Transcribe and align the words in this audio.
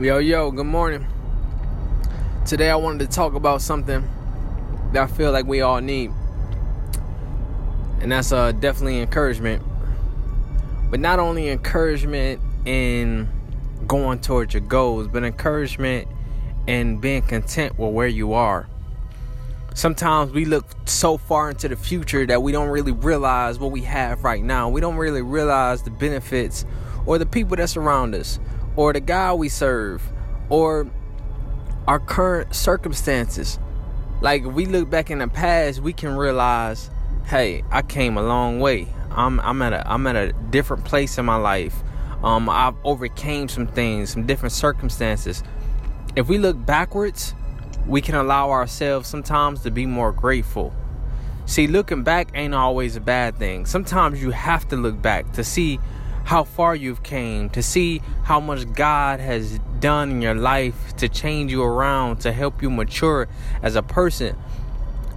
Yo, 0.00 0.18
yo, 0.18 0.52
good 0.52 0.64
morning. 0.64 1.04
Today 2.46 2.70
I 2.70 2.76
wanted 2.76 3.00
to 3.00 3.08
talk 3.08 3.34
about 3.34 3.60
something 3.60 4.08
that 4.92 5.02
I 5.02 5.06
feel 5.08 5.32
like 5.32 5.44
we 5.44 5.60
all 5.60 5.80
need. 5.80 6.12
And 8.00 8.12
that's 8.12 8.30
uh, 8.30 8.52
definitely 8.52 9.00
encouragement. 9.00 9.60
But 10.88 11.00
not 11.00 11.18
only 11.18 11.48
encouragement 11.48 12.40
in 12.64 13.28
going 13.88 14.20
towards 14.20 14.54
your 14.54 14.60
goals, 14.60 15.08
but 15.08 15.24
encouragement 15.24 16.06
in 16.68 16.98
being 16.98 17.22
content 17.22 17.76
with 17.76 17.92
where 17.92 18.06
you 18.06 18.34
are. 18.34 18.68
Sometimes 19.74 20.30
we 20.30 20.44
look 20.44 20.64
so 20.84 21.18
far 21.18 21.50
into 21.50 21.66
the 21.66 21.76
future 21.76 22.24
that 22.24 22.40
we 22.40 22.52
don't 22.52 22.68
really 22.68 22.92
realize 22.92 23.58
what 23.58 23.72
we 23.72 23.80
have 23.82 24.22
right 24.22 24.44
now. 24.44 24.68
We 24.68 24.80
don't 24.80 24.96
really 24.96 25.22
realize 25.22 25.82
the 25.82 25.90
benefits 25.90 26.64
or 27.04 27.18
the 27.18 27.26
people 27.26 27.56
that 27.56 27.68
surround 27.68 28.14
us 28.14 28.38
or 28.78 28.92
the 28.92 29.00
God 29.00 29.40
we 29.40 29.48
serve 29.48 30.00
or 30.48 30.86
our 31.88 31.98
current 31.98 32.54
circumstances. 32.54 33.58
Like 34.20 34.44
we 34.44 34.66
look 34.66 34.88
back 34.88 35.10
in 35.10 35.18
the 35.18 35.26
past, 35.26 35.80
we 35.80 35.92
can 35.92 36.16
realize, 36.16 36.88
hey, 37.26 37.64
I 37.72 37.82
came 37.82 38.16
a 38.16 38.22
long 38.22 38.60
way. 38.60 38.86
I'm 39.10 39.40
I'm 39.40 39.62
at 39.62 39.72
a 39.72 39.90
I'm 39.90 40.06
at 40.06 40.14
a 40.14 40.32
different 40.50 40.84
place 40.84 41.18
in 41.18 41.26
my 41.26 41.34
life. 41.34 41.74
Um, 42.22 42.48
I've 42.48 42.76
overcame 42.84 43.48
some 43.48 43.66
things, 43.66 44.10
some 44.10 44.26
different 44.26 44.52
circumstances. 44.52 45.42
If 46.14 46.28
we 46.28 46.38
look 46.38 46.64
backwards, 46.64 47.34
we 47.84 48.00
can 48.00 48.14
allow 48.14 48.52
ourselves 48.52 49.08
sometimes 49.08 49.62
to 49.62 49.72
be 49.72 49.86
more 49.86 50.12
grateful. 50.12 50.72
See, 51.46 51.66
looking 51.66 52.04
back 52.04 52.30
ain't 52.34 52.54
always 52.54 52.94
a 52.94 53.00
bad 53.00 53.38
thing. 53.38 53.66
Sometimes 53.66 54.22
you 54.22 54.30
have 54.30 54.68
to 54.68 54.76
look 54.76 55.02
back 55.02 55.32
to 55.32 55.42
see 55.42 55.80
how 56.28 56.44
far 56.44 56.76
you've 56.76 57.02
came, 57.02 57.48
to 57.48 57.62
see 57.62 58.02
how 58.22 58.38
much 58.38 58.70
God 58.74 59.18
has 59.18 59.58
done 59.80 60.10
in 60.10 60.20
your 60.20 60.34
life 60.34 60.94
to 60.98 61.08
change 61.08 61.50
you 61.50 61.62
around, 61.62 62.20
to 62.20 62.30
help 62.32 62.60
you 62.60 62.68
mature 62.68 63.26
as 63.62 63.76
a 63.76 63.82
person. 63.82 64.36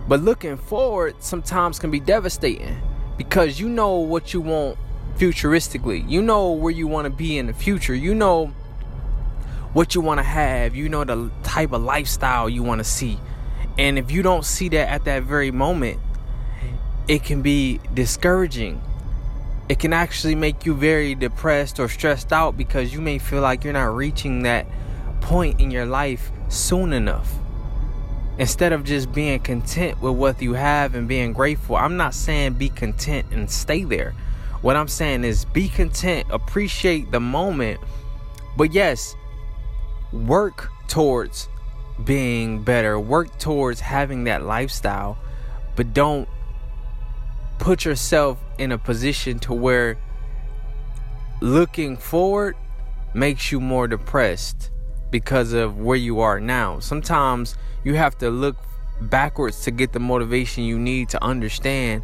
But 0.08 0.22
looking 0.22 0.56
forward 0.56 1.16
sometimes 1.20 1.80
can 1.80 1.92
be 1.92 2.00
devastating 2.00 2.82
because 3.18 3.60
you 3.60 3.68
know 3.68 3.96
what 3.96 4.34
you 4.34 4.40
want 4.40 4.78
futuristically. 5.18 6.10
You 6.10 6.22
know 6.22 6.54
where 6.54 6.72
you 6.72 6.88
want 6.88 7.08
to 7.08 7.12
be 7.12 7.38
in 7.38 7.48
the 7.48 7.54
future. 7.54 7.94
You 7.94 8.16
know 8.16 8.46
what 9.74 9.94
you 9.94 10.00
want 10.00 10.20
to 10.20 10.24
have. 10.24 10.78
You 10.78 10.88
know 10.88 11.04
the 11.04 11.30
type 11.44 11.74
of 11.74 11.82
lifestyle 11.82 12.48
you 12.48 12.64
want 12.64 12.80
to 12.80 12.86
see. 12.86 13.20
And 13.78 14.00
if 14.00 14.12
you 14.12 14.22
don't 14.22 14.46
see 14.46 14.70
that 14.70 14.88
at 14.88 15.04
that 15.04 15.24
very 15.24 15.52
moment, 15.52 16.00
it 17.10 17.26
can 17.26 17.42
be 17.42 17.82
discouraging 17.94 18.82
it 19.70 19.80
can 19.80 19.94
actually 19.94 20.36
make 20.36 20.66
you 20.66 20.74
very 20.74 21.16
depressed 21.16 21.80
or 21.80 21.88
stressed 21.88 22.34
out 22.34 22.58
because 22.58 22.94
you 22.94 23.02
may 23.02 23.18
feel 23.18 23.42
like 23.42 23.64
you're 23.64 23.74
not 23.74 23.96
reaching 23.96 24.44
that 24.44 24.66
point 25.22 25.60
in 25.62 25.72
your 25.72 25.86
life 25.86 26.32
soon 26.50 26.94
enough. 26.94 27.34
Instead 28.38 28.74
of 28.74 28.84
just 28.84 29.12
being 29.14 29.40
content 29.40 30.02
with 30.02 30.16
what 30.16 30.42
you 30.42 30.54
have 30.54 30.96
and 30.96 31.08
being 31.08 31.32
grateful, 31.32 31.76
I'm 31.76 31.96
not 31.96 32.14
saying 32.14 32.54
be 32.54 32.70
content 32.70 33.28
and 33.32 33.50
stay 33.50 33.84
there. 33.84 34.14
What 34.62 34.76
I'm 34.76 34.88
saying 34.88 35.24
is 35.24 35.46
be 35.46 35.70
content, 35.70 36.28
appreciate 36.32 37.12
the 37.12 37.20
moment, 37.20 37.80
but 38.58 38.74
yes, 38.74 39.16
work 40.12 40.70
towards 40.88 41.48
being 42.04 42.64
better, 42.64 43.00
work 43.00 43.38
towards 43.40 43.80
having 43.80 44.26
that 44.26 44.44
lifestyle, 44.44 45.18
but 45.76 45.94
don't 45.94 46.28
put 47.62 47.86
yourself 47.86 48.40
in 48.58 48.72
a 48.72 48.78
position 48.78 49.38
to 49.38 49.54
where 49.54 49.96
looking 51.42 51.96
forward 51.96 52.58
makes 53.14 53.52
you 53.52 53.62
more 53.62 53.88
depressed 53.88 54.72
because 55.12 55.54
of 55.54 55.78
where 55.78 55.96
you 55.96 56.22
are 56.22 56.40
now. 56.40 56.80
Sometimes 56.80 57.56
you 57.84 57.94
have 57.94 58.18
to 58.18 58.32
look 58.32 58.58
backwards 59.00 59.62
to 59.62 59.70
get 59.70 59.94
the 59.94 60.00
motivation 60.00 60.64
you 60.64 60.80
need 60.80 61.10
to 61.10 61.24
understand 61.24 62.02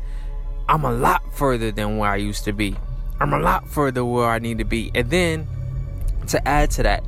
I'm 0.70 0.84
a 0.84 0.92
lot 0.92 1.24
further 1.34 1.72
than 1.72 1.98
where 1.98 2.12
I 2.12 2.18
used 2.18 2.44
to 2.44 2.54
be. 2.54 2.76
I'm 3.20 3.34
a 3.34 3.40
lot 3.40 3.68
further 3.68 4.06
where 4.06 4.30
I 4.30 4.38
need 4.38 4.60
to 4.60 4.66
be. 4.66 4.92
And 4.94 5.10
then 5.10 5.48
to 6.28 6.48
add 6.48 6.70
to 6.72 6.84
that, 6.84 7.04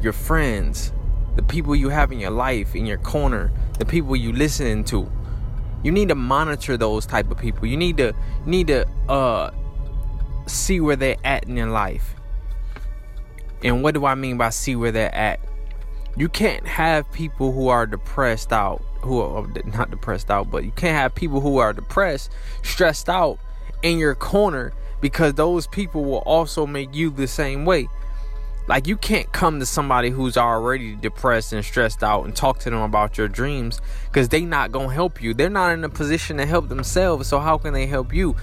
your 0.00 0.14
friends, 0.14 0.92
the 1.36 1.42
people 1.42 1.76
you 1.76 1.90
have 1.90 2.10
in 2.10 2.18
your 2.18 2.30
life, 2.30 2.74
in 2.74 2.84
your 2.84 2.98
corner, 2.98 3.52
the 3.78 3.84
people 3.84 4.16
you 4.16 4.32
listening 4.32 4.82
to, 4.84 5.08
you 5.84 5.92
need 5.92 6.08
to 6.08 6.16
monitor 6.16 6.76
those 6.76 7.06
type 7.06 7.30
of 7.30 7.38
people. 7.38 7.66
You 7.66 7.76
need 7.76 7.98
to 7.98 8.06
you 8.44 8.50
need 8.50 8.66
to 8.68 8.88
uh 9.08 9.52
see 10.46 10.80
where 10.80 10.96
they're 10.96 11.16
at 11.22 11.44
in 11.44 11.54
their 11.54 11.68
life. 11.68 12.16
And 13.62 13.82
what 13.82 13.94
do 13.94 14.04
i 14.04 14.16
mean 14.16 14.36
by 14.36 14.50
see 14.50 14.74
where 14.74 14.90
they're 14.90 15.14
at? 15.14 15.38
You 16.16 16.28
can't 16.28 16.66
have 16.66 17.10
people 17.12 17.52
who 17.52 17.68
are 17.68 17.86
depressed 17.86 18.52
out 18.52 18.82
who 19.02 19.20
are 19.20 19.46
not 19.66 19.90
depressed 19.90 20.30
out 20.30 20.50
but 20.50 20.64
you 20.64 20.70
can't 20.70 20.96
have 20.96 21.14
people 21.14 21.40
who 21.40 21.58
are 21.58 21.74
depressed 21.74 22.30
stressed 22.62 23.08
out 23.08 23.38
in 23.82 23.98
your 23.98 24.14
corner 24.14 24.72
because 25.02 25.34
those 25.34 25.66
people 25.66 26.04
will 26.04 26.22
also 26.24 26.66
make 26.66 26.94
you 26.94 27.10
the 27.10 27.26
same 27.26 27.66
way 27.66 27.86
like 28.66 28.86
you 28.86 28.96
can't 28.96 29.30
come 29.32 29.60
to 29.60 29.66
somebody 29.66 30.10
who's 30.10 30.36
already 30.36 30.94
depressed 30.96 31.52
and 31.52 31.64
stressed 31.64 32.02
out 32.02 32.24
and 32.24 32.34
talk 32.34 32.58
to 32.60 32.70
them 32.70 32.80
about 32.80 33.18
your 33.18 33.28
dreams 33.28 33.80
because 34.06 34.28
they 34.30 34.44
not 34.44 34.72
gonna 34.72 34.92
help 34.92 35.22
you. 35.22 35.34
They're 35.34 35.50
not 35.50 35.72
in 35.72 35.84
a 35.84 35.88
position 35.88 36.38
to 36.38 36.46
help 36.46 36.68
themselves, 36.68 37.28
so 37.28 37.38
how 37.38 37.58
can 37.58 37.74
they 37.74 37.86
help 37.86 38.14
you? 38.14 38.36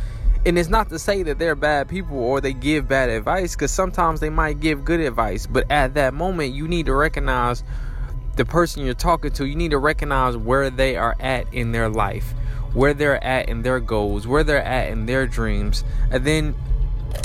And 0.45 0.57
it's 0.57 0.69
not 0.69 0.89
to 0.89 0.99
say 0.99 1.23
that 1.23 1.37
they're 1.37 1.55
bad 1.55 1.87
people 1.87 2.17
or 2.17 2.41
they 2.41 2.53
give 2.53 2.87
bad 2.87 3.09
advice 3.09 3.55
because 3.55 3.71
sometimes 3.71 4.19
they 4.19 4.29
might 4.29 4.59
give 4.59 4.85
good 4.85 4.99
advice, 4.99 5.47
but 5.47 5.69
at 5.69 5.93
that 5.95 6.13
moment 6.13 6.53
you 6.53 6.67
need 6.67 6.87
to 6.87 6.93
recognize 6.93 7.63
the 8.37 8.45
person 8.45 8.83
you're 8.83 8.93
talking 8.93 9.31
to. 9.33 9.45
You 9.45 9.55
need 9.55 9.71
to 9.71 9.77
recognize 9.77 10.37
where 10.37 10.69
they 10.69 10.95
are 10.95 11.15
at 11.19 11.51
in 11.53 11.71
their 11.71 11.89
life, 11.89 12.33
where 12.73 12.93
they're 12.93 13.23
at 13.23 13.49
in 13.49 13.61
their 13.61 13.79
goals, 13.79 14.25
where 14.25 14.43
they're 14.43 14.63
at 14.63 14.89
in 14.89 15.05
their 15.05 15.27
dreams, 15.27 15.83
and 16.11 16.25
then 16.25 16.55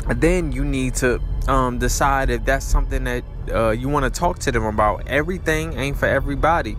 then 0.09 0.53
you 0.53 0.65
need 0.65 0.95
to 0.97 1.21
um, 1.49 1.79
decide 1.79 2.31
if 2.31 2.45
that's 2.45 2.67
something 2.67 3.05
that 3.05 3.25
uh, 3.53 3.71
you 3.71 3.89
want 3.89 4.05
to 4.05 4.21
talk 4.21 4.39
to 4.41 4.53
them 4.53 4.65
about. 4.65 5.07
Everything 5.09 5.75
ain't 5.75 5.97
for 5.97 6.07
everybody. 6.07 6.77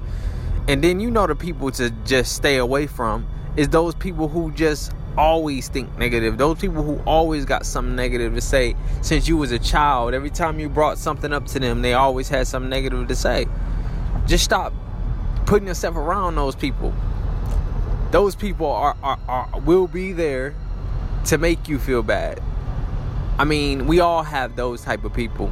And 0.68 0.84
then 0.84 1.00
you 1.00 1.10
know 1.10 1.28
the 1.28 1.36
people 1.36 1.72
to 1.72 1.90
just 2.06 2.36
stay 2.36 2.58
away 2.58 2.88
from 2.88 3.28
is 3.56 3.70
those 3.70 3.96
people 3.96 4.28
who 4.28 4.52
just 4.52 4.92
always 5.18 5.68
think 5.70 5.98
negative. 5.98 6.38
Those 6.38 6.60
people 6.60 6.84
who 6.84 7.02
always 7.06 7.46
got 7.46 7.66
something 7.66 7.96
negative 7.96 8.36
to 8.36 8.42
say 8.42 8.76
since 9.02 9.28
you 9.28 9.38
was 9.38 9.52
a 9.52 9.60
child. 9.60 10.14
Every 10.14 10.30
time 10.30 10.60
you 10.60 10.70
brought 10.70 10.98
something 10.98 11.34
up 11.34 11.46
to 11.48 11.60
them, 11.60 11.82
they 11.82 11.94
always 11.94 12.30
had 12.30 12.48
something 12.48 12.70
negative 12.70 13.08
to 13.08 13.16
say. 13.16 13.48
Just 14.28 14.44
stop 14.44 14.74
putting 15.46 15.68
yourself 15.68 15.96
around 15.96 16.36
those 16.36 16.56
people. 16.56 16.94
Those 18.12 18.36
people 18.36 18.68
are, 18.68 18.96
are, 19.02 19.20
are 19.28 19.60
will 19.62 19.88
be 19.88 20.12
there 20.12 20.54
to 21.26 21.38
make 21.38 21.68
you 21.68 21.80
feel 21.80 22.04
bad. 22.04 22.42
I 23.40 23.44
mean, 23.44 23.86
we 23.86 24.00
all 24.00 24.24
have 24.24 24.56
those 24.56 24.82
type 24.82 25.04
of 25.04 25.14
people. 25.14 25.52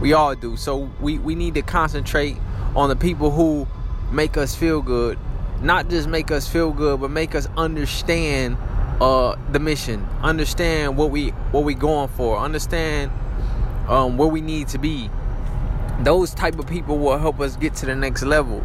We 0.00 0.14
all 0.14 0.34
do. 0.34 0.56
So 0.56 0.90
we, 1.00 1.18
we 1.18 1.34
need 1.34 1.54
to 1.54 1.62
concentrate 1.62 2.36
on 2.74 2.88
the 2.88 2.96
people 2.96 3.30
who 3.30 3.66
make 4.10 4.36
us 4.36 4.54
feel 4.54 4.80
good. 4.80 5.18
Not 5.60 5.88
just 5.88 6.08
make 6.08 6.30
us 6.30 6.48
feel 6.48 6.72
good, 6.72 7.00
but 7.00 7.10
make 7.10 7.34
us 7.34 7.46
understand 7.56 8.56
uh, 9.00 9.36
the 9.52 9.58
mission. 9.58 10.06
Understand 10.22 10.96
what 10.96 11.10
we 11.10 11.30
what 11.52 11.64
we 11.64 11.74
going 11.74 12.08
for. 12.08 12.38
Understand 12.38 13.10
um, 13.88 14.16
where 14.16 14.28
we 14.28 14.40
need 14.40 14.68
to 14.68 14.78
be. 14.78 15.10
Those 16.00 16.34
type 16.34 16.58
of 16.58 16.66
people 16.66 16.98
will 16.98 17.18
help 17.18 17.40
us 17.40 17.56
get 17.56 17.74
to 17.76 17.86
the 17.86 17.94
next 17.94 18.22
level. 18.22 18.64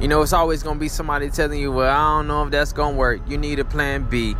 You 0.00 0.08
know, 0.08 0.22
it's 0.22 0.32
always 0.32 0.62
gonna 0.62 0.80
be 0.80 0.88
somebody 0.88 1.30
telling 1.30 1.60
you, 1.60 1.70
"Well, 1.72 1.90
I 1.90 2.18
don't 2.18 2.28
know 2.28 2.44
if 2.44 2.50
that's 2.50 2.72
gonna 2.72 2.96
work. 2.96 3.20
You 3.28 3.38
need 3.38 3.58
a 3.58 3.64
plan 3.64 4.04
B." 4.04 4.36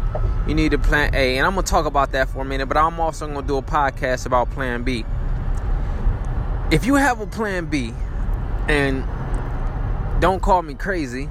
you 0.47 0.55
need 0.55 0.72
to 0.72 0.78
plan 0.78 1.15
A. 1.15 1.38
And 1.38 1.47
I'm 1.47 1.55
going 1.55 1.65
to 1.65 1.71
talk 1.71 1.87
about 1.87 2.12
that 2.12 2.28
for 2.28 2.43
a 2.43 2.44
minute, 2.44 2.66
but 2.66 2.77
I'm 2.77 2.99
also 3.00 3.27
going 3.27 3.41
to 3.41 3.47
do 3.47 3.56
a 3.56 3.62
podcast 3.62 4.27
about 4.27 4.50
plan 4.50 4.82
B. 4.82 5.05
If 6.71 6.87
you 6.87 6.94
have 6.97 7.21
a 7.21 7.27
plan 7.27 7.67
B, 7.67 7.93
and 8.69 9.05
don't 10.20 10.41
call 10.41 10.62
me 10.62 10.75
crazy, 10.75 11.29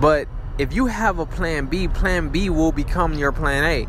but 0.00 0.28
if 0.58 0.72
you 0.72 0.86
have 0.86 1.18
a 1.18 1.26
plan 1.26 1.66
B, 1.66 1.88
plan 1.88 2.28
B 2.30 2.50
will 2.50 2.72
become 2.72 3.14
your 3.14 3.32
plan 3.32 3.64
A. 3.64 3.88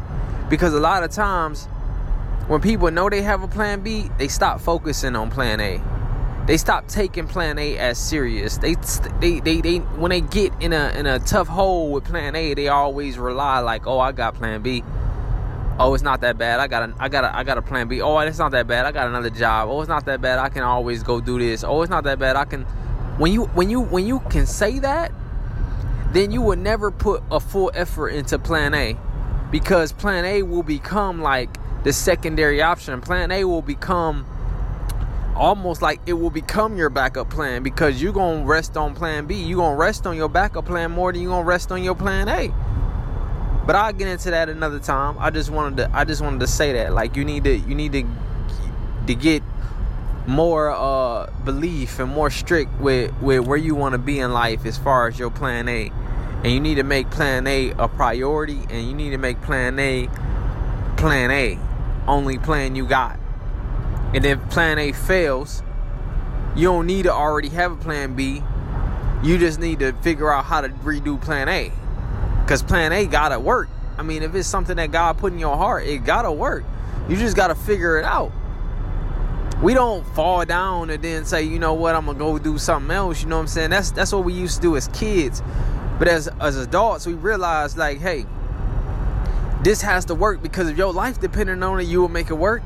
Because 0.50 0.74
a 0.74 0.80
lot 0.80 1.04
of 1.04 1.12
times, 1.12 1.66
when 2.48 2.62
people 2.62 2.90
know 2.92 3.10
they 3.10 3.22
have 3.22 3.44
a 3.44 3.48
plan 3.48 3.82
B, 3.82 4.10
they 4.18 4.28
stop 4.28 4.62
focusing 4.62 5.16
on 5.16 5.30
plan 5.30 5.60
A 5.60 5.82
they 6.50 6.58
stop 6.58 6.88
taking 6.88 7.28
plan 7.28 7.60
A 7.60 7.78
as 7.78 8.00
serious. 8.00 8.58
They, 8.58 8.74
they, 9.20 9.40
they, 9.40 9.62
they, 9.62 9.78
when 9.78 10.10
they 10.10 10.22
get 10.22 10.52
in 10.60 10.74
a 10.74 10.90
in 10.98 11.06
a 11.06 11.20
tough 11.20 11.48
hole 11.48 11.92
with 11.92 12.06
plan 12.06 12.36
A, 12.36 12.56
they 12.56 12.70
always 12.70 13.20
rely 13.20 13.60
like, 13.60 13.86
oh, 13.86 14.00
I 14.00 14.14
got 14.14 14.34
plan 14.34 14.64
B. 14.64 14.84
Oh, 15.78 15.94
it's 15.94 16.02
not 16.02 16.22
that 16.22 16.40
bad. 16.40 16.60
I 16.60 16.66
got 16.66 16.90
a, 16.90 16.96
I 16.98 17.08
got 17.08 17.24
a, 17.24 17.38
I 17.38 17.44
got 17.44 17.60
a 17.60 17.62
plan 17.62 17.88
B. 17.88 18.02
Oh, 18.02 18.18
it's 18.18 18.40
not 18.40 18.50
that 18.54 18.66
bad. 18.66 18.88
I 18.88 18.92
got 18.92 19.08
another 19.08 19.30
job. 19.30 19.70
Oh, 19.70 19.80
it's 19.80 19.90
not 19.90 20.06
that 20.06 20.22
bad. 20.22 20.40
I 20.40 20.50
can 20.50 20.64
always 20.64 21.04
go 21.04 21.22
do 21.22 21.38
this. 21.38 21.64
Oh, 21.64 21.84
it's 21.84 21.92
not 21.92 22.04
that 22.06 22.18
bad. 22.18 22.36
I 22.36 22.46
can. 22.46 22.64
When 23.20 23.32
you, 23.32 23.46
when 23.46 23.70
you, 23.70 23.82
when 23.82 24.08
you 24.08 24.20
can 24.32 24.48
say 24.48 24.80
that, 24.80 25.12
then 26.14 26.32
you 26.32 26.42
would 26.42 26.58
never 26.58 26.90
put 26.90 27.22
a 27.30 27.40
full 27.40 27.70
effort 27.76 28.08
into 28.08 28.40
plan 28.40 28.74
A, 28.74 28.98
because 29.52 29.92
plan 29.92 30.26
A 30.26 30.42
will 30.42 30.64
become 30.64 31.22
like 31.22 31.60
the 31.84 31.94
secondary 31.94 32.60
option. 32.60 33.02
Plan 33.02 33.30
A 33.30 33.44
will 33.44 33.62
become 33.62 34.26
almost 35.36 35.82
like 35.82 36.02
it 36.06 36.14
will 36.14 36.30
become 36.30 36.78
your 36.78 36.90
backup 36.90 37.30
plan 37.30 37.64
because 37.64 38.02
you're 38.02 38.14
gonna 38.14 38.46
rest 38.46 38.76
on 38.78 38.96
plan 38.96 39.26
B. 39.26 39.36
You're 39.36 39.58
gonna 39.58 39.78
rest 39.78 40.06
on 40.06 40.16
your 40.16 40.30
backup 40.30 40.66
plan 40.66 40.92
more 40.92 41.12
than 41.12 41.22
you're 41.22 41.32
gonna 41.32 41.46
rest 41.46 41.72
on 41.72 41.84
your 41.84 41.96
plan 41.96 42.28
A. 42.28 42.54
But 43.66 43.76
I'll 43.76 43.94
get 43.94 44.08
into 44.08 44.32
that 44.32 44.50
another 44.50 44.80
time. 44.80 45.16
I 45.20 45.30
just 45.30 45.52
wanted 45.52 45.78
to 45.78 45.92
I 45.94 46.04
just 46.04 46.22
wanted 46.22 46.40
to 46.40 46.48
say 46.48 46.74
that. 46.74 46.94
Like 46.94 47.16
you 47.16 47.24
need 47.24 47.44
to 47.44 47.56
you 47.56 47.76
need 47.76 47.92
to 47.94 48.04
to 49.08 49.16
get 49.16 49.44
more 50.26 50.72
uh 50.72 51.30
belief 51.44 52.00
and 52.00 52.12
more 52.12 52.30
strict 52.30 52.72
with 52.80 53.14
with 53.22 53.46
where 53.46 53.58
you 53.58 53.76
want 53.76 53.94
to 53.94 54.00
be 54.00 54.20
in 54.20 54.34
life 54.34 54.66
as 54.66 54.78
far 54.78 55.08
as 55.08 55.20
your 55.20 55.30
plan 55.30 55.68
A. 55.70 55.92
And 56.44 56.52
you 56.54 56.60
need 56.60 56.76
to 56.76 56.84
make 56.84 57.12
plan 57.12 57.46
A 57.46 57.72
a 57.72 57.88
priority 57.88 58.60
and 58.70 58.88
you 58.88 58.96
need 58.96 59.12
to 59.12 59.18
make 59.18 59.42
plan 59.42 59.78
A 59.78 60.10
plan 60.98 61.30
A. 61.30 61.60
Only 62.08 62.40
plan 62.40 62.76
you 62.76 62.88
got. 62.88 63.19
And 64.14 64.26
if 64.26 64.40
plan 64.50 64.80
A 64.80 64.92
fails, 64.92 65.62
you 66.56 66.64
don't 66.68 66.88
need 66.88 67.04
to 67.04 67.14
already 67.14 67.50
have 67.50 67.72
a 67.72 67.76
plan 67.76 68.16
B. 68.16 68.42
You 69.24 69.38
just 69.38 69.60
need 69.60 69.80
to 69.80 69.94
figure 69.94 70.32
out 70.32 70.46
how 70.46 70.62
to 70.62 70.70
redo 70.70 71.22
plan 71.22 71.48
A. 71.48 71.72
Because 72.42 72.64
plan 72.64 72.92
A 72.92 73.06
gotta 73.06 73.40
work. 73.40 73.70
I 73.98 74.02
mean, 74.02 74.24
if 74.24 74.34
it's 74.34 74.48
something 74.48 74.78
that 74.78 74.92
God 74.92 75.18
put 75.18 75.34
in 75.34 75.40
your 75.40 75.56
heart, 75.56 75.86
it 75.86 76.06
gotta 76.06 76.32
work. 76.32 76.64
You 77.08 77.16
just 77.16 77.36
gotta 77.36 77.56
figure 77.56 78.00
it 78.00 78.06
out. 78.06 78.32
We 79.62 79.74
don't 79.74 80.08
fall 80.16 80.46
down 80.46 80.90
and 80.90 81.04
then 81.04 81.26
say, 81.26 81.44
you 81.44 81.60
know 81.60 81.74
what, 81.74 81.96
I'm 81.96 82.06
gonna 82.06 82.18
go 82.18 82.40
do 82.40 82.58
something 82.58 82.92
else. 82.92 83.22
You 83.22 83.28
know 83.28 83.36
what 83.36 83.42
I'm 83.42 83.48
saying? 83.48 83.70
That's 83.70 83.92
that's 83.92 84.14
what 84.14 84.24
we 84.24 84.34
used 84.34 84.56
to 84.56 84.62
do 84.62 84.78
as 84.78 84.88
kids. 84.88 85.44
But 86.00 86.08
as 86.08 86.30
as 86.40 86.56
adults, 86.56 87.06
we 87.06 87.14
realize 87.14 87.78
like, 87.78 88.00
hey, 88.00 88.26
this 89.62 89.82
has 89.82 90.06
to 90.06 90.16
work 90.16 90.42
because 90.42 90.70
if 90.70 90.78
your 90.78 90.94
life 90.94 91.20
depended 91.20 91.62
on 91.62 91.80
it, 91.80 91.84
you 91.84 92.00
will 92.00 92.08
make 92.08 92.30
it 92.30 92.36
work. 92.36 92.64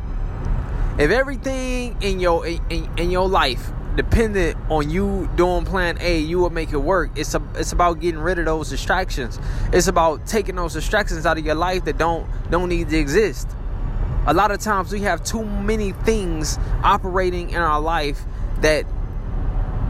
If 0.97 1.09
everything 1.09 1.97
in 2.01 2.19
your 2.19 2.45
in, 2.45 2.87
in 2.97 3.09
your 3.09 3.27
life 3.27 3.71
dependent 3.95 4.57
on 4.69 4.91
you 4.91 5.27
doing 5.35 5.65
plan 5.65 5.97
A, 5.99 6.19
you 6.19 6.37
will 6.37 6.51
make 6.51 6.71
it 6.71 6.77
work. 6.77 7.11
It's 7.15 7.33
a, 7.33 7.41
it's 7.55 7.71
about 7.71 7.99
getting 7.99 8.19
rid 8.19 8.37
of 8.37 8.45
those 8.45 8.69
distractions. 8.69 9.39
It's 9.71 9.87
about 9.87 10.27
taking 10.27 10.55
those 10.55 10.73
distractions 10.73 11.25
out 11.25 11.39
of 11.39 11.45
your 11.45 11.55
life 11.55 11.85
that 11.85 11.97
don't 11.97 12.29
don't 12.51 12.69
need 12.69 12.89
to 12.89 12.97
exist. 12.97 13.47
A 14.27 14.35
lot 14.35 14.51
of 14.51 14.59
times 14.59 14.91
we 14.91 15.01
have 15.01 15.23
too 15.23 15.43
many 15.43 15.93
things 15.93 16.59
operating 16.83 17.49
in 17.49 17.57
our 17.57 17.81
life 17.81 18.23
that 18.61 18.85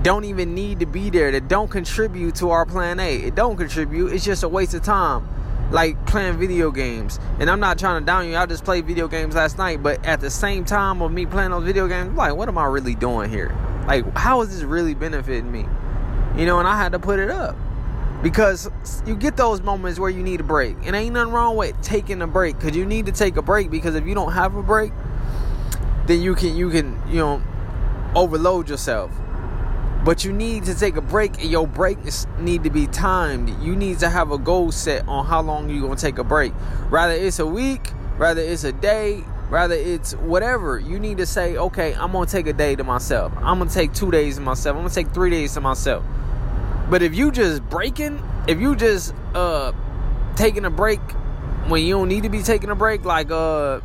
don't 0.03 0.23
even 0.23 0.55
need 0.55 0.79
to 0.79 0.85
be 0.85 1.09
there, 1.09 1.31
that 1.31 1.49
don't 1.49 1.69
contribute 1.69 2.35
to 2.35 2.49
our 2.51 2.65
plan 2.65 3.01
A. 3.01 3.17
It 3.17 3.35
don't 3.35 3.57
contribute. 3.57 4.13
It's 4.13 4.23
just 4.23 4.43
a 4.43 4.49
waste 4.49 4.73
of 4.73 4.83
time 4.83 5.27
like 5.73 6.05
playing 6.05 6.37
video 6.37 6.69
games. 6.69 7.19
And 7.39 7.49
I'm 7.49 7.59
not 7.59 7.79
trying 7.79 7.99
to 7.99 8.05
down 8.05 8.29
you. 8.29 8.37
I 8.37 8.45
just 8.45 8.63
played 8.63 8.85
video 8.85 9.07
games 9.07 9.33
last 9.35 9.57
night, 9.57 9.81
but 9.81 10.05
at 10.05 10.21
the 10.21 10.29
same 10.29 10.65
time 10.65 11.01
of 11.01 11.11
me 11.11 11.25
playing 11.25 11.49
those 11.49 11.63
video 11.63 11.87
games, 11.87 12.15
like, 12.15 12.35
what 12.35 12.47
am 12.47 12.59
I 12.59 12.65
really 12.65 12.93
doing 12.93 13.29
here? 13.29 13.53
Like, 13.87 14.05
how 14.15 14.41
is 14.41 14.53
this 14.53 14.61
really 14.61 14.93
benefiting 14.93 15.51
me? 15.51 15.65
You 16.37 16.45
know, 16.45 16.59
and 16.59 16.67
I 16.67 16.77
had 16.77 16.91
to 16.91 16.99
put 16.99 17.19
it 17.19 17.31
up 17.31 17.55
because 18.21 18.69
you 19.05 19.15
get 19.15 19.35
those 19.35 19.61
moments 19.61 19.99
where 19.99 20.11
you 20.11 20.21
need 20.21 20.39
a 20.39 20.43
break, 20.43 20.77
and 20.85 20.95
ain't 20.95 21.15
nothing 21.15 21.33
wrong 21.33 21.57
with 21.57 21.79
taking 21.81 22.21
a 22.21 22.27
break 22.27 22.57
because 22.57 22.77
you 22.77 22.85
need 22.85 23.07
to 23.07 23.11
take 23.11 23.35
a 23.35 23.41
break 23.41 23.71
because 23.71 23.95
if 23.95 24.05
you 24.05 24.13
don't 24.13 24.31
have 24.31 24.55
a 24.55 24.63
break, 24.63 24.93
then 26.05 26.21
you 26.21 26.35
can 26.35 26.55
you 26.55 26.69
can 26.69 27.01
you 27.07 27.17
know 27.17 27.41
overload 28.15 28.69
yourself 28.69 29.11
but 30.03 30.25
you 30.25 30.33
need 30.33 30.65
to 30.65 30.75
take 30.75 30.97
a 30.97 31.01
break, 31.01 31.41
and 31.41 31.49
your 31.49 31.67
breaks 31.67 32.27
need 32.39 32.63
to 32.63 32.69
be 32.69 32.87
timed. 32.87 33.49
You 33.61 33.75
need 33.75 33.99
to 33.99 34.09
have 34.09 34.31
a 34.31 34.37
goal 34.37 34.71
set 34.71 35.07
on 35.07 35.25
how 35.25 35.41
long 35.41 35.69
you're 35.69 35.81
gonna 35.81 35.95
take 35.95 36.17
a 36.17 36.23
break. 36.23 36.53
Rather 36.89 37.13
it's 37.13 37.39
a 37.39 37.45
week, 37.45 37.91
rather 38.17 38.41
it's 38.41 38.65
a 38.65 38.73
day, 38.73 39.23
rather 39.49 39.75
it's 39.75 40.13
whatever. 40.13 40.79
You 40.79 40.99
need 40.99 41.17
to 41.17 41.25
say, 41.25 41.55
okay, 41.55 41.93
I'm 41.95 42.11
gonna 42.11 42.25
take 42.25 42.47
a 42.47 42.53
day 42.53 42.75
to 42.75 42.83
myself. 42.83 43.31
I'm 43.37 43.59
gonna 43.59 43.69
take 43.69 43.93
two 43.93 44.11
days 44.11 44.35
to 44.35 44.41
myself. 44.41 44.75
I'm 44.75 44.83
gonna 44.83 44.93
take 44.93 45.13
three 45.13 45.29
days 45.29 45.53
to 45.53 45.61
myself. 45.61 46.03
But 46.89 47.01
if 47.01 47.15
you 47.15 47.31
just 47.31 47.63
breaking, 47.69 48.21
if 48.47 48.59
you 48.59 48.75
just 48.75 49.13
uh 49.33 49.71
taking 50.35 50.65
a 50.65 50.69
break 50.69 50.99
when 51.67 51.81
you 51.81 51.93
don't 51.93 52.09
need 52.09 52.23
to 52.23 52.29
be 52.29 52.41
taking 52.41 52.69
a 52.69 52.75
break, 52.75 53.05
like 53.05 53.31
uh 53.31 53.79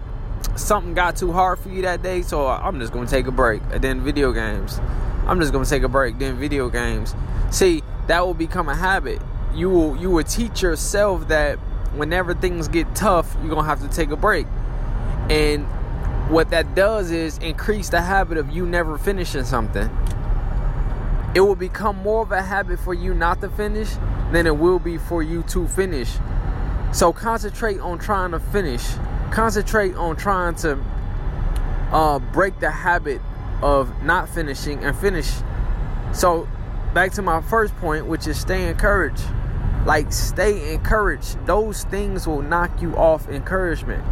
something 0.57 0.95
got 0.95 1.17
too 1.17 1.33
hard 1.33 1.61
for 1.61 1.69
you 1.69 1.83
that 1.83 2.03
day, 2.03 2.23
so 2.23 2.49
I'm 2.49 2.81
just 2.81 2.93
gonna 2.93 3.07
take 3.07 3.29
a 3.29 3.33
break. 3.33 3.63
And 3.71 3.83
then 3.83 4.01
video 4.01 4.33
games. 4.33 4.81
I'm 5.29 5.39
just 5.41 5.53
gonna 5.53 5.67
take 5.67 5.83
a 5.83 5.89
break. 5.89 6.19
Then 6.19 6.37
video 6.37 6.71
games. 6.71 7.15
See, 7.51 7.83
that 8.07 8.27
will 8.27 8.35
become 8.35 8.69
a 8.69 8.75
habit. 8.75 9.21
You 9.55 9.69
will 9.69 9.97
you 9.97 10.11
will 10.11 10.25
teach 10.25 10.63
yourself 10.63 11.29
that 11.29 11.59
whenever 11.95 12.35
things 12.35 12.67
get 12.67 12.95
tough, 12.95 13.37
you're 13.41 13.55
gonna 13.55 13.69
have 13.69 13.81
to 13.81 13.89
take 13.89 14.11
a 14.11 14.17
break. 14.17 14.47
And 15.29 15.67
what 16.31 16.51
that 16.51 16.75
does 16.75 17.11
is 17.11 17.39
increase 17.39 17.91
the 17.91 18.01
habit 18.01 18.39
of 18.39 18.51
you 18.51 18.67
never 18.67 18.97
finishing 18.97 19.45
something. 19.45 19.91
It 21.35 21.41
will 21.41 21.57
become 21.57 21.97
more 21.97 22.23
of 22.23 22.33
a 22.33 22.43
habit 22.43 22.81
for 22.81 22.95
you 22.95 23.13
not 23.13 23.43
to 23.43 23.51
finish 23.51 23.91
than 24.33 24.47
it 24.47 24.57
will 24.57 24.79
be 24.79 24.97
for 24.97 25.23
you 25.23 25.43
to 25.45 25.69
finish. 25.69 26.11
So 26.93 27.13
concentrate 27.13 27.81
on 27.81 27.99
trying 27.99 28.31
to 28.31 28.41
finish. 28.41 28.85
Concentrate 29.31 29.95
on 29.95 30.17
trying 30.17 30.55
to 30.57 30.83
uh, 31.93 32.19
break 32.19 32.59
the 32.61 32.71
habit 32.71 33.21
of 33.63 34.03
not 34.03 34.29
finishing 34.29 34.85
and 34.85 34.97
finish. 34.97 35.31
So, 36.13 36.49
back 36.95 37.13
to 37.13 37.23
my 37.23 37.41
first 37.43 37.75
point, 37.77 38.07
which 38.07 38.27
is 38.27 38.39
stay 38.39 38.69
encouraged. 38.69 39.25
Like, 39.85 40.13
stay 40.13 40.75
encouraged. 40.75 41.45
Those 41.47 41.85
things 41.85 42.27
will 42.27 42.43
knock 42.43 42.83
you 42.83 42.97
off 42.97 43.29
encouragement. 43.29 44.05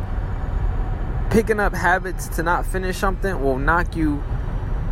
Picking 1.31 1.61
up 1.61 1.75
habits 1.75 2.29
to 2.29 2.43
not 2.43 2.65
finish 2.67 2.97
something 2.97 3.43
will 3.43 3.59
knock 3.59 3.97
you 3.97 4.23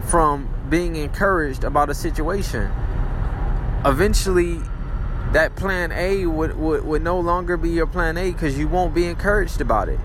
from 0.08 0.48
being 0.68 0.96
encouraged 0.96 1.64
about 1.64 1.90
a 1.90 1.94
situation. 1.94 2.70
Eventually, 3.84 4.60
that 5.32 5.56
plan 5.56 5.92
A 5.92 6.26
would, 6.26 6.56
would, 6.56 6.84
would 6.84 7.02
no 7.02 7.18
longer 7.18 7.56
be 7.56 7.70
your 7.70 7.86
plan 7.86 8.16
A 8.16 8.30
because 8.30 8.58
you 8.58 8.68
won't 8.68 8.94
be 8.94 9.06
encouraged 9.06 9.60
about 9.60 9.88
it 9.88 9.98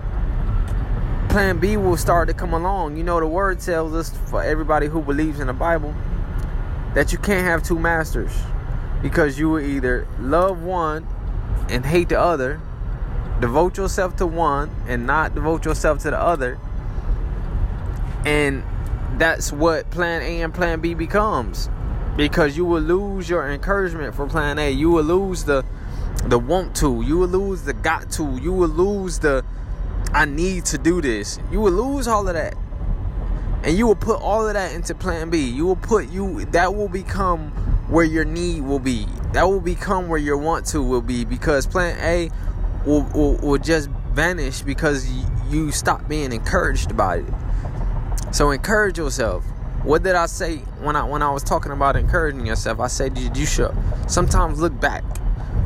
plan 1.30 1.58
B 1.60 1.76
will 1.76 1.96
start 1.96 2.26
to 2.26 2.34
come 2.34 2.52
along. 2.52 2.96
You 2.96 3.04
know, 3.04 3.20
the 3.20 3.26
word 3.26 3.60
tells 3.60 3.94
us 3.94 4.10
for 4.28 4.42
everybody 4.42 4.88
who 4.88 5.00
believes 5.00 5.38
in 5.38 5.46
the 5.46 5.52
Bible 5.52 5.94
that 6.94 7.12
you 7.12 7.18
can't 7.18 7.46
have 7.46 7.62
two 7.62 7.78
masters 7.78 8.32
because 9.00 9.38
you 9.38 9.48
will 9.48 9.60
either 9.60 10.08
love 10.18 10.62
one 10.62 11.06
and 11.68 11.86
hate 11.86 12.08
the 12.08 12.18
other, 12.18 12.60
devote 13.40 13.76
yourself 13.76 14.16
to 14.16 14.26
one 14.26 14.74
and 14.88 15.06
not 15.06 15.32
devote 15.32 15.64
yourself 15.64 16.00
to 16.00 16.10
the 16.10 16.18
other. 16.18 16.58
And 18.26 18.64
that's 19.16 19.52
what 19.52 19.88
plan 19.90 20.22
A 20.22 20.42
and 20.42 20.52
plan 20.52 20.80
B 20.80 20.94
becomes 20.94 21.70
because 22.16 22.56
you 22.56 22.64
will 22.64 22.82
lose 22.82 23.30
your 23.30 23.48
encouragement 23.48 24.16
for 24.16 24.26
plan 24.26 24.58
A. 24.58 24.68
You 24.68 24.90
will 24.90 25.04
lose 25.04 25.44
the 25.44 25.64
the 26.24 26.38
want 26.38 26.74
to, 26.76 27.02
you 27.02 27.18
will 27.18 27.28
lose 27.28 27.62
the 27.62 27.72
got 27.72 28.10
to, 28.10 28.36
you 28.42 28.52
will 28.52 28.68
lose 28.68 29.20
the 29.20 29.44
I 30.12 30.24
need 30.24 30.64
to 30.66 30.78
do 30.78 31.00
this. 31.00 31.38
You 31.52 31.60
will 31.60 31.72
lose 31.72 32.08
all 32.08 32.26
of 32.26 32.34
that. 32.34 32.54
And 33.62 33.76
you 33.76 33.86
will 33.86 33.96
put 33.96 34.20
all 34.20 34.46
of 34.46 34.54
that 34.54 34.74
into 34.74 34.94
plan 34.94 35.30
B. 35.30 35.38
You 35.38 35.66
will 35.66 35.76
put 35.76 36.10
you 36.10 36.44
that 36.46 36.74
will 36.74 36.88
become 36.88 37.50
where 37.88 38.04
your 38.04 38.24
need 38.24 38.62
will 38.62 38.78
be. 38.78 39.06
That 39.32 39.44
will 39.44 39.60
become 39.60 40.08
where 40.08 40.18
your 40.18 40.36
want 40.36 40.66
to 40.66 40.82
will 40.82 41.02
be 41.02 41.24
because 41.24 41.66
plan 41.66 41.96
A 42.00 42.30
will, 42.86 43.02
will, 43.14 43.36
will 43.36 43.58
just 43.58 43.88
vanish 44.12 44.62
because 44.62 45.08
you 45.48 45.70
stop 45.70 46.08
being 46.08 46.32
encouraged 46.32 46.90
about 46.90 47.18
it. 47.18 48.34
So 48.34 48.50
encourage 48.50 48.98
yourself. 48.98 49.44
What 49.82 50.02
did 50.02 50.14
I 50.14 50.26
say 50.26 50.58
when 50.80 50.96
I 50.96 51.04
when 51.04 51.22
I 51.22 51.30
was 51.30 51.42
talking 51.42 51.72
about 51.72 51.96
encouraging 51.96 52.46
yourself? 52.46 52.80
I 52.80 52.86
said 52.86 53.16
you, 53.16 53.30
you 53.34 53.46
should 53.46 53.76
sometimes 54.08 54.60
look 54.60 54.78
back. 54.80 55.04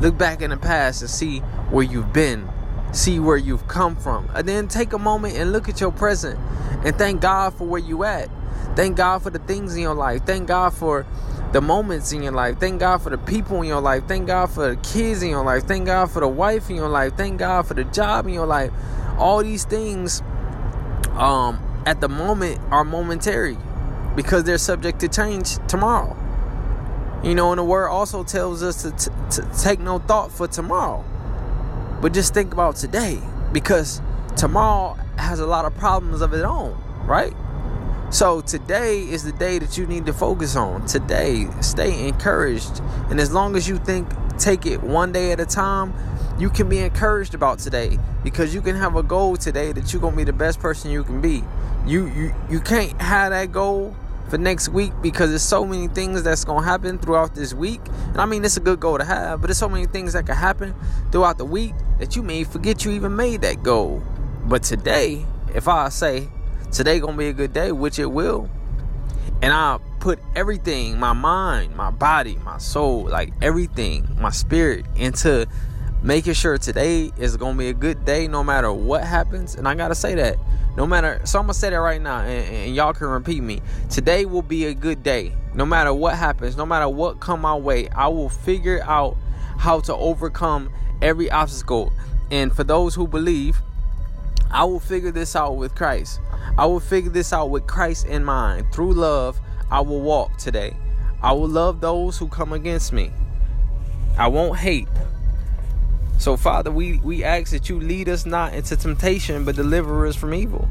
Look 0.01 0.17
back 0.17 0.41
in 0.41 0.51
the 0.51 0.57
past 0.57 1.01
and 1.01 1.09
see 1.09 1.39
where 1.69 1.83
you've 1.83 2.13
been 2.13 2.47
see 2.91 3.19
where 3.19 3.37
you've 3.37 3.67
come 3.67 3.95
from. 3.95 4.29
And 4.33 4.47
then 4.47 4.67
take 4.67 4.93
a 4.93 4.99
moment 4.99 5.35
and 5.35 5.51
look 5.51 5.69
at 5.69 5.81
your 5.81 5.91
present 5.91 6.39
and 6.85 6.95
thank 6.97 7.21
God 7.21 7.53
for 7.53 7.65
where 7.65 7.81
you 7.81 8.03
at. 8.03 8.29
Thank 8.75 8.97
God 8.97 9.23
for 9.23 9.29
the 9.29 9.39
things 9.39 9.75
in 9.75 9.81
your 9.81 9.95
life. 9.95 10.25
Thank 10.25 10.47
God 10.47 10.73
for 10.73 11.05
the 11.53 11.61
moments 11.61 12.11
in 12.11 12.23
your 12.23 12.33
life. 12.33 12.59
Thank 12.59 12.81
God 12.81 13.01
for 13.01 13.09
the 13.09 13.17
people 13.17 13.61
in 13.61 13.67
your 13.67 13.81
life. 13.81 14.07
Thank 14.07 14.27
God 14.27 14.47
for 14.47 14.71
the 14.71 14.75
kids 14.77 15.23
in 15.23 15.29
your 15.29 15.43
life. 15.43 15.63
Thank 15.63 15.85
God 15.85 16.11
for 16.11 16.19
the 16.19 16.27
wife 16.27 16.69
in 16.69 16.75
your 16.75 16.89
life. 16.89 17.15
Thank 17.15 17.39
God 17.39 17.67
for 17.67 17.73
the 17.73 17.85
job 17.85 18.27
in 18.27 18.33
your 18.33 18.45
life. 18.45 18.71
All 19.17 19.41
these 19.41 19.63
things 19.63 20.21
um 21.13 21.61
at 21.85 22.01
the 22.01 22.09
moment 22.09 22.59
are 22.71 22.83
momentary 22.83 23.57
because 24.15 24.43
they're 24.43 24.57
subject 24.57 24.99
to 24.99 25.07
change 25.07 25.57
tomorrow. 25.67 26.17
You 27.23 27.35
know, 27.35 27.51
and 27.51 27.59
the 27.59 27.63
word 27.63 27.87
also 27.87 28.23
tells 28.23 28.61
us 28.61 28.83
to, 28.83 28.91
t- 28.91 29.41
to 29.41 29.49
take 29.57 29.79
no 29.79 29.99
thought 29.99 30.31
for 30.31 30.47
tomorrow. 30.47 31.03
But 32.01 32.13
just 32.13 32.33
think 32.33 32.53
about 32.53 32.75
today 32.75 33.19
because 33.51 34.01
tomorrow 34.35 34.97
has 35.17 35.39
a 35.39 35.45
lot 35.45 35.65
of 35.65 35.75
problems 35.75 36.21
of 36.21 36.33
its 36.33 36.43
own, 36.43 36.81
right? 37.05 37.33
So 38.11 38.41
today 38.41 38.99
is 38.99 39.23
the 39.23 39.31
day 39.31 39.59
that 39.59 39.77
you 39.77 39.85
need 39.87 40.05
to 40.05 40.13
focus 40.13 40.55
on. 40.55 40.85
Today, 40.85 41.47
stay 41.61 42.07
encouraged. 42.07 42.81
And 43.09 43.19
as 43.19 43.33
long 43.33 43.55
as 43.55 43.67
you 43.67 43.77
think 43.77 44.07
take 44.37 44.65
it 44.65 44.81
one 44.81 45.11
day 45.11 45.31
at 45.31 45.39
a 45.39 45.45
time, 45.45 45.93
you 46.37 46.49
can 46.49 46.69
be 46.69 46.79
encouraged 46.79 47.33
about 47.33 47.59
today 47.59 47.97
because 48.23 48.53
you 48.53 48.61
can 48.61 48.75
have 48.75 48.95
a 48.95 49.03
goal 49.03 49.37
today 49.37 49.71
that 49.71 49.91
you're 49.91 50.01
going 50.01 50.13
to 50.13 50.17
be 50.17 50.23
the 50.23 50.33
best 50.33 50.59
person 50.59 50.91
you 50.91 51.03
can 51.03 51.21
be. 51.21 51.43
You 51.85 52.07
you 52.07 52.33
you 52.49 52.59
can't 52.59 52.99
have 53.01 53.31
that 53.31 53.51
goal 53.51 53.95
for 54.29 54.37
next 54.37 54.69
week 54.69 54.91
because 55.01 55.29
there's 55.29 55.43
so 55.43 55.65
many 55.65 55.87
things 55.87 56.23
that's 56.23 56.43
gonna 56.43 56.65
happen 56.65 56.97
throughout 56.97 57.35
this 57.35 57.53
week. 57.53 57.81
And 58.07 58.19
I 58.19 58.25
mean, 58.25 58.43
it's 58.43 58.57
a 58.57 58.61
good 58.61 58.79
goal 58.79 58.97
to 58.97 59.03
have, 59.03 59.41
but 59.41 59.47
there's 59.47 59.57
so 59.57 59.69
many 59.69 59.85
things 59.85 60.13
that 60.13 60.25
can 60.25 60.35
happen 60.35 60.73
throughout 61.11 61.37
the 61.37 61.45
week 61.45 61.73
that 61.99 62.15
you 62.15 62.23
may 62.23 62.43
forget 62.43 62.85
you 62.85 62.91
even 62.91 63.15
made 63.15 63.41
that 63.41 63.63
goal. 63.63 64.01
But 64.45 64.63
today, 64.63 65.25
if 65.53 65.67
I 65.67 65.89
say 65.89 66.27
today 66.71 66.99
gonna 66.99 67.17
be 67.17 67.27
a 67.27 67.33
good 67.33 67.53
day, 67.53 67.71
which 67.71 67.99
it 67.99 68.07
will, 68.07 68.49
and 69.41 69.53
I 69.53 69.79
put 69.99 70.19
everything, 70.35 70.99
my 70.99 71.13
mind, 71.13 71.75
my 71.75 71.91
body, 71.91 72.37
my 72.43 72.57
soul, 72.57 73.05
like 73.05 73.33
everything, 73.41 74.07
my 74.19 74.29
spirit 74.29 74.85
into 74.95 75.47
making 76.03 76.33
sure 76.33 76.57
today 76.57 77.11
is 77.17 77.35
gonna 77.37 77.57
be 77.57 77.69
a 77.69 77.73
good 77.73 78.05
day 78.05 78.27
no 78.27 78.43
matter 78.43 78.71
what 78.71 79.03
happens. 79.03 79.55
And 79.55 79.67
I 79.67 79.75
gotta 79.75 79.95
say 79.95 80.15
that 80.15 80.37
no 80.77 80.85
matter, 80.85 81.21
so 81.23 81.39
I'm 81.39 81.45
gonna 81.45 81.53
say 81.53 81.69
that 81.69 81.77
right 81.77 82.01
now, 82.01 82.19
and, 82.19 82.53
and 82.53 82.75
y'all 82.75 82.93
can 82.93 83.07
repeat 83.07 83.41
me. 83.41 83.61
Today 83.89 84.25
will 84.25 84.41
be 84.41 84.65
a 84.65 84.73
good 84.73 85.03
day, 85.03 85.33
no 85.53 85.65
matter 85.65 85.93
what 85.93 86.15
happens, 86.15 86.57
no 86.57 86.65
matter 86.65 86.89
what 86.89 87.19
come 87.19 87.41
my 87.41 87.55
way. 87.55 87.87
I 87.89 88.07
will 88.09 88.29
figure 88.29 88.81
out 88.83 89.15
how 89.57 89.79
to 89.81 89.95
overcome 89.95 90.69
every 91.01 91.31
obstacle. 91.31 91.93
And 92.29 92.53
for 92.53 92.63
those 92.63 92.95
who 92.95 93.07
believe, 93.07 93.61
I 94.51 94.63
will 94.65 94.79
figure 94.79 95.11
this 95.11 95.35
out 95.35 95.57
with 95.57 95.75
Christ. 95.75 96.19
I 96.57 96.65
will 96.65 96.79
figure 96.79 97.11
this 97.11 97.33
out 97.33 97.49
with 97.49 97.67
Christ 97.67 98.05
in 98.05 98.23
mind. 98.23 98.71
Through 98.73 98.93
love, 98.93 99.39
I 99.71 99.81
will 99.81 100.01
walk 100.01 100.37
today. 100.37 100.75
I 101.21 101.31
will 101.33 101.47
love 101.47 101.81
those 101.81 102.17
who 102.17 102.27
come 102.27 102.53
against 102.53 102.93
me. 102.93 103.11
I 104.17 104.27
won't 104.27 104.59
hate. 104.59 104.87
So, 106.17 106.37
Father, 106.37 106.71
we, 106.71 106.99
we 106.99 107.23
ask 107.23 107.51
that 107.51 107.69
you 107.69 107.79
lead 107.79 108.09
us 108.09 108.25
not 108.25 108.53
into 108.53 108.75
temptation, 108.75 109.45
but 109.45 109.55
deliver 109.55 110.05
us 110.07 110.15
from 110.15 110.33
evil. 110.33 110.67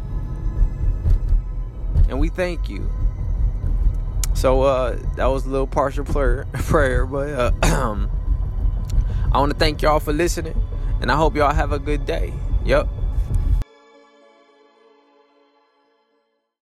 And 2.08 2.18
we 2.18 2.28
thank 2.28 2.68
you. 2.68 2.90
So, 4.34 4.62
uh, 4.62 4.98
that 5.16 5.26
was 5.26 5.46
a 5.46 5.50
little 5.50 5.66
partial 5.66 6.04
prayer, 6.04 6.46
prayer 6.52 7.06
but 7.06 7.28
uh, 7.28 7.52
I 9.32 9.38
want 9.38 9.52
to 9.52 9.58
thank 9.58 9.82
y'all 9.82 10.00
for 10.00 10.12
listening, 10.12 10.60
and 11.00 11.10
I 11.10 11.16
hope 11.16 11.36
y'all 11.36 11.52
have 11.52 11.72
a 11.72 11.78
good 11.78 12.06
day. 12.06 12.32
Yep. 12.64 12.88